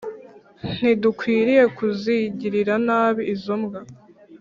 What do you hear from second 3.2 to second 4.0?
izo mbwa